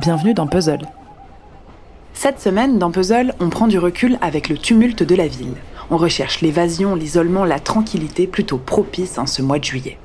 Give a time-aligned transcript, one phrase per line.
[0.00, 0.86] Bienvenue dans Puzzle.
[2.14, 5.56] Cette semaine, dans Puzzle, on prend du recul avec le tumulte de la ville.
[5.90, 9.98] On recherche l'évasion, l'isolement, la tranquillité plutôt propice en ce mois de juillet.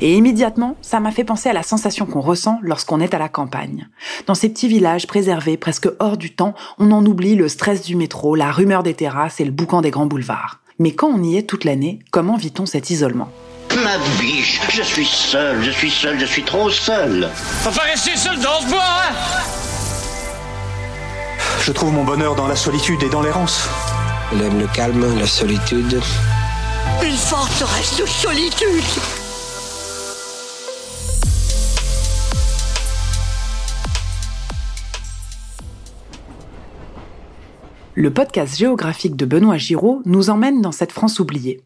[0.00, 3.28] Et immédiatement, ça m'a fait penser à la sensation qu'on ressent lorsqu'on est à la
[3.28, 3.88] campagne.
[4.28, 7.96] Dans ces petits villages préservés, presque hors du temps, on en oublie le stress du
[7.96, 10.60] métro, la rumeur des terrasses et le boucan des grands boulevards.
[10.78, 13.28] Mais quand on y est toute l'année, comment vit-on cet isolement?
[13.82, 17.28] Ma biche, je suis seul, je suis seul, je suis trop seul.
[17.62, 19.14] Faut pas rester seul dans ce bois, hein
[21.60, 23.68] Je trouve mon bonheur dans la solitude et dans l'errance.
[24.32, 26.00] Il aime le calme, la solitude.
[27.02, 28.84] Une forteresse de solitude
[37.94, 41.62] Le podcast géographique de Benoît Giraud nous emmène dans cette France oubliée.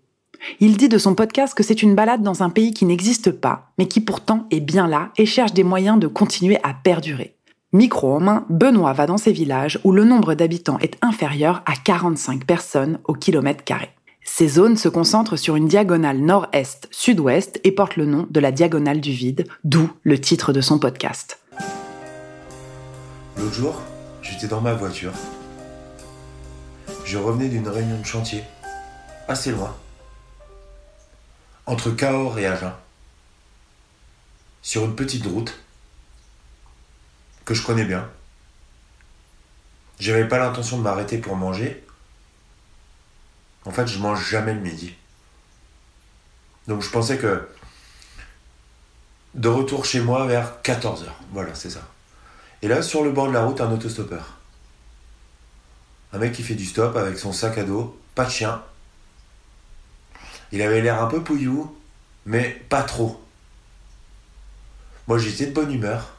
[0.60, 3.70] Il dit de son podcast que c'est une balade dans un pays qui n'existe pas,
[3.78, 7.36] mais qui pourtant est bien là et cherche des moyens de continuer à perdurer.
[7.72, 11.74] Micro en main, Benoît va dans ces villages où le nombre d'habitants est inférieur à
[11.74, 13.90] 45 personnes au kilomètre carré.
[14.24, 19.00] Ces zones se concentrent sur une diagonale nord-est-sud-ouest et portent le nom de la diagonale
[19.00, 21.38] du vide, d'où le titre de son podcast.
[23.38, 23.82] L'autre jour,
[24.22, 25.12] j'étais dans ma voiture.
[27.04, 28.42] Je revenais d'une réunion de chantier,
[29.28, 29.74] assez loin,
[31.66, 32.72] entre Cahors et Agen,
[34.62, 35.58] sur une petite route
[37.44, 38.08] que je connais bien.
[39.98, 41.84] J'avais pas l'intention de m'arrêter pour manger.
[43.64, 44.94] En fait, je mange jamais le midi.
[46.68, 47.48] Donc je pensais que
[49.34, 51.06] de retour chez moi vers 14h.
[51.32, 51.82] Voilà, c'est ça.
[52.62, 54.38] Et là, sur le bord de la route, un autostoppeur.
[56.12, 58.62] Un mec qui fait du stop avec son sac à dos, pas de chien.
[60.52, 61.74] Il avait l'air un peu pouillou,
[62.24, 63.20] mais pas trop.
[65.06, 66.16] Moi j'étais de bonne humeur.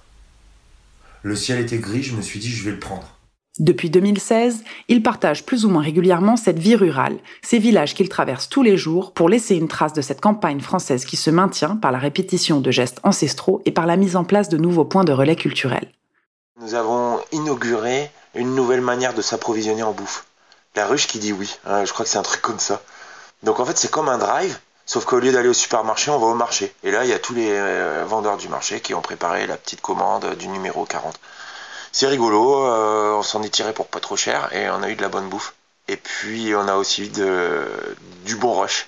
[1.24, 3.18] Le ciel était gris, je me suis dit je vais le prendre.
[3.60, 8.50] Depuis 2016, il partage plus ou moins régulièrement cette vie rurale, ces villages qu'il traverse
[8.50, 11.92] tous les jours pour laisser une trace de cette campagne française qui se maintient par
[11.92, 15.12] la répétition de gestes ancestraux et par la mise en place de nouveaux points de
[15.12, 15.92] relais culturels.
[16.62, 20.26] Nous avons inauguré une nouvelle manière de s'approvisionner en bouffe.
[20.76, 22.84] La ruche qui dit oui, hein, je crois que c'est un truc comme ça.
[23.44, 26.28] Donc en fait c'est comme un drive, sauf qu'au lieu d'aller au supermarché, on va
[26.28, 26.74] au marché.
[26.84, 29.58] Et là il y a tous les euh, vendeurs du marché qui ont préparé la
[29.58, 31.16] petite commande du numéro 40.
[31.92, 34.96] C'est rigolo, euh, on s'en est tiré pour pas trop cher et on a eu
[34.96, 35.54] de la bonne bouffe.
[35.88, 37.66] Et puis on a aussi eu de,
[38.26, 38.88] du bon rush.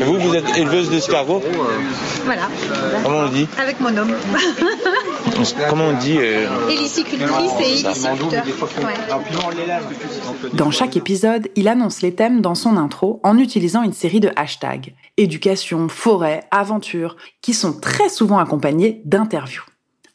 [0.00, 1.42] Et vous, vous êtes éleveuse d'escargots?
[2.24, 2.48] Voilà,
[3.02, 3.48] Comment on dit?
[3.58, 4.14] Avec mon homme.
[5.68, 8.44] Comment on dit euh, Hélicicultrice et héliciculteur.
[8.84, 10.50] Ouais.
[10.54, 14.30] Dans chaque épisode, il annonce les thèmes dans son intro en utilisant une série de
[14.36, 19.64] hashtags éducation, forêt, aventure, qui sont très souvent accompagnés d'interviews.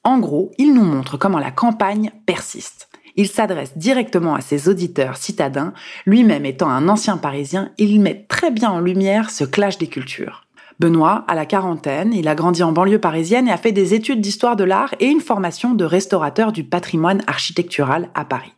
[0.04, 2.90] En gros, il nous montre comment la campagne persiste.
[3.16, 5.74] Il s'adresse directement à ses auditeurs citadins,
[6.06, 10.48] lui-même étant un ancien parisien, il met très bien en lumière ce clash des cultures.
[10.82, 14.20] Benoît, à la quarantaine, il a grandi en banlieue parisienne et a fait des études
[14.20, 18.56] d'histoire de l'art et une formation de restaurateur du patrimoine architectural à Paris.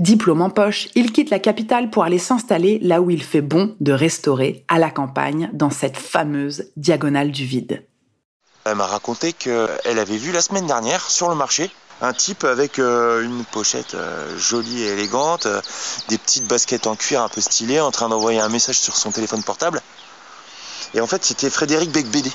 [0.00, 3.76] Diplôme en poche, il quitte la capitale pour aller s'installer là où il fait bon
[3.78, 7.84] de restaurer, à la campagne, dans cette fameuse diagonale du vide.
[8.64, 9.68] Elle m'a raconté qu'elle
[10.00, 14.36] avait vu la semaine dernière sur le marché un type avec euh, une pochette euh,
[14.36, 15.60] jolie et élégante, euh,
[16.08, 19.12] des petites baskets en cuir un peu stylées, en train d'envoyer un message sur son
[19.12, 19.80] téléphone portable.
[20.92, 22.30] Et en fait, c'était Frédéric Becbédé.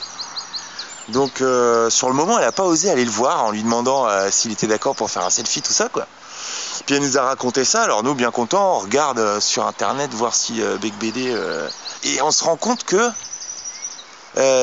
[1.10, 1.38] Donc,
[1.90, 4.68] sur le moment, elle n'a pas osé aller le voir en lui demandant s'il était
[4.68, 6.08] d'accord pour faire un selfie, tout ça, quoi.
[6.86, 7.82] Puis elle nous a raconté ça.
[7.82, 11.36] Alors nous, bien contents, on regarde sur internet voir si Becbédé
[12.04, 13.10] et on se rend compte que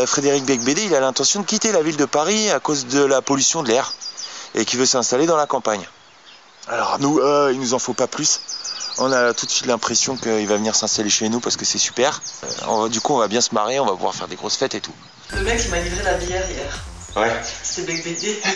[0.07, 3.23] Frédéric Becbédé, il a l'intention de quitter la ville de Paris à cause de la
[3.23, 3.93] pollution de l'air
[4.55, 5.87] et qui veut s'installer dans la campagne.
[6.69, 8.41] Alors nous, euh, il nous en faut pas plus.
[8.99, 11.79] On a tout de suite l'impression qu'il va venir s'installer chez nous parce que c'est
[11.79, 12.23] super.
[12.45, 14.57] Euh, on du coup, on va bien se marrer, on va pouvoir faire des grosses
[14.57, 14.95] fêtes et tout.
[15.33, 16.85] Le mec, il m'a livré la bière hier.
[17.17, 17.43] Ouais.
[17.63, 18.41] C'est Bec BD.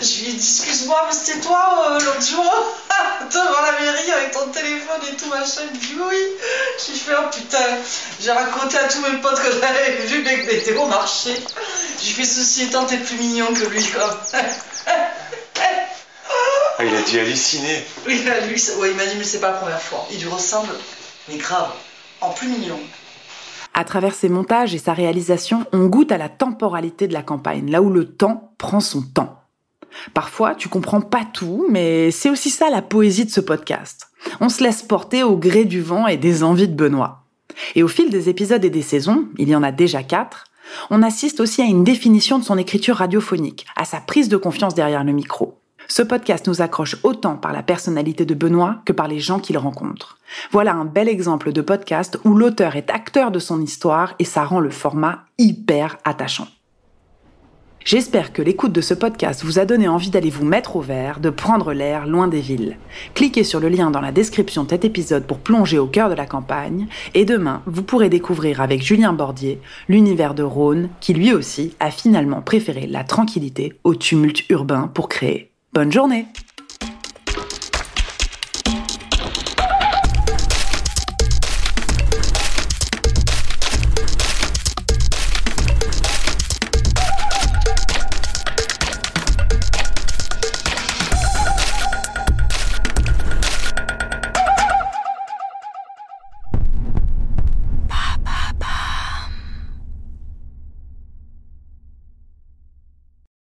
[0.00, 2.44] Je lui ai dit, excuse-moi, mais c'était toi euh, l'autre jour
[3.30, 5.62] devant la mairie avec ton téléphone et tout machin.
[5.72, 6.16] Il dit oui.
[6.86, 7.58] J'ai fait, oh putain.
[8.20, 11.36] J'ai raconté à tous mes potes que j'avais vu Bec BD au marché.
[12.02, 14.20] J'ai fait, ceci étant, t'es plus mignon que lui, quoi.
[16.80, 17.82] Ah, il a dû halluciner.
[18.06, 20.06] Lui, ouais, il m'a dit, mais c'est pas la première fois.
[20.14, 20.72] Il lui ressemble,
[21.28, 21.68] mais grave,
[22.22, 22.78] en plus mignon.
[23.74, 27.70] À travers ses montages et sa réalisation, on goûte à la temporalité de la campagne,
[27.70, 29.42] là où le temps prend son temps.
[30.14, 34.08] Parfois, tu comprends pas tout, mais c'est aussi ça la poésie de ce podcast.
[34.40, 37.26] On se laisse porter au gré du vent et des envies de Benoît.
[37.74, 40.46] Et au fil des épisodes et des saisons, il y en a déjà quatre,
[40.88, 44.74] On assiste aussi à une définition de son écriture radiophonique, à sa prise de confiance
[44.74, 45.59] derrière le micro.
[45.90, 49.58] Ce podcast nous accroche autant par la personnalité de Benoît que par les gens qu'il
[49.58, 50.18] rencontre.
[50.52, 54.44] Voilà un bel exemple de podcast où l'auteur est acteur de son histoire et ça
[54.44, 56.46] rend le format hyper attachant.
[57.84, 61.18] J'espère que l'écoute de ce podcast vous a donné envie d'aller vous mettre au vert,
[61.18, 62.76] de prendre l'air loin des villes.
[63.14, 66.14] Cliquez sur le lien dans la description de cet épisode pour plonger au cœur de
[66.14, 71.32] la campagne, et demain, vous pourrez découvrir avec Julien Bordier l'univers de Rhône, qui lui
[71.32, 75.49] aussi a finalement préféré la tranquillité au tumulte urbain pour créer.
[75.72, 76.26] Bonne journée